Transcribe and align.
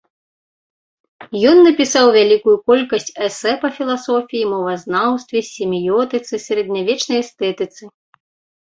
Ён 1.49 1.57
напісаў 1.67 2.05
вялікую 2.17 2.55
колькасць 2.71 3.13
эсэ 3.27 3.51
па 3.67 3.73
філасофіі, 3.77 4.49
мовазнаўстве, 4.55 5.37
семіётыцы, 5.55 6.33
сярэднявечнай 6.47 7.19
эстэтыцы. 7.29 7.83